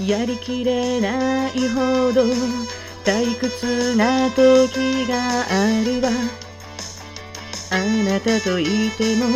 [0.00, 2.22] やりきれないほど
[3.04, 6.10] 退屈な時があるわ。
[7.70, 9.26] あなたといても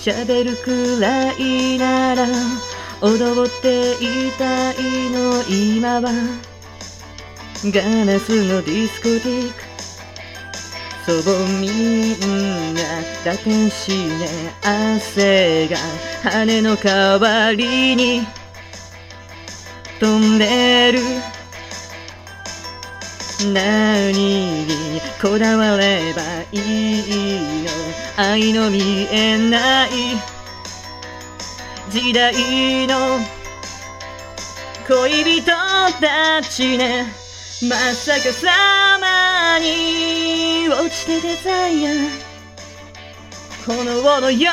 [0.00, 2.26] 喋るくらいなら
[3.02, 4.76] 踊っていたい
[5.10, 6.10] の今は。
[7.64, 9.67] ガラスのディスコティック
[11.08, 11.22] そう
[11.58, 12.82] みんな
[13.24, 14.28] 打点しね
[14.62, 15.78] 汗が
[16.22, 18.26] 羽の代わりに
[19.98, 21.00] 飛んでる
[23.54, 26.58] 何にこだわればい
[27.00, 27.70] いの？
[28.18, 29.90] 愛の見えない。
[31.88, 33.18] 時代の
[34.86, 35.52] 恋人
[36.00, 37.27] たちね。
[37.60, 41.90] まさか様に落ちてデザイア。
[43.66, 44.52] 炎のよ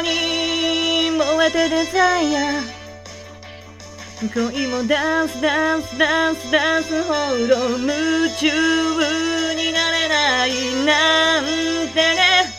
[0.00, 2.62] うに燃えてデザイア。
[4.34, 7.14] 恋もダンスダンスダンスダンスほ
[7.46, 8.48] ど夢中
[9.54, 10.50] になれない
[10.84, 11.44] なん
[11.90, 12.52] てね。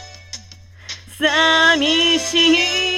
[1.19, 2.90] 寂しい。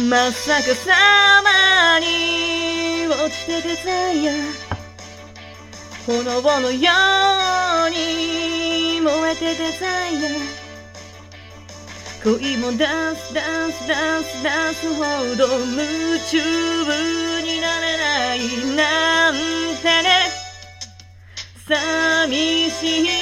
[0.00, 4.32] まさか様に落ちてデザイア
[6.06, 6.90] 炎のよ
[7.86, 10.30] うに燃えてデザイア
[12.24, 15.04] 恋もダンスダンスダンスダンスほ
[15.36, 16.38] ど夢中
[17.42, 18.38] になれない
[18.74, 20.42] なんてね。
[21.68, 23.21] 寂しい